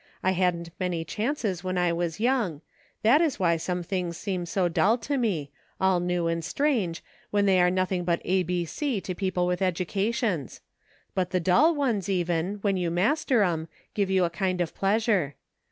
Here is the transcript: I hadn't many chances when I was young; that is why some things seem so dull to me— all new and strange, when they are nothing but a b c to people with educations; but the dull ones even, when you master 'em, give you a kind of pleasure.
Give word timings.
I 0.23 0.31
hadn't 0.31 0.71
many 0.79 1.05
chances 1.05 1.63
when 1.63 1.77
I 1.77 1.93
was 1.93 2.19
young; 2.19 2.61
that 3.03 3.21
is 3.21 3.39
why 3.39 3.57
some 3.57 3.83
things 3.83 4.17
seem 4.17 4.47
so 4.47 4.67
dull 4.67 4.97
to 4.97 5.15
me— 5.15 5.51
all 5.79 5.99
new 5.99 6.25
and 6.25 6.43
strange, 6.43 7.03
when 7.29 7.45
they 7.45 7.61
are 7.61 7.69
nothing 7.69 8.03
but 8.03 8.19
a 8.25 8.41
b 8.41 8.65
c 8.65 8.99
to 8.99 9.13
people 9.13 9.45
with 9.45 9.61
educations; 9.61 10.61
but 11.13 11.29
the 11.29 11.39
dull 11.39 11.75
ones 11.75 12.09
even, 12.09 12.55
when 12.63 12.77
you 12.77 12.89
master 12.89 13.43
'em, 13.43 13.67
give 13.93 14.09
you 14.09 14.23
a 14.23 14.31
kind 14.31 14.59
of 14.59 14.73
pleasure. 14.73 15.35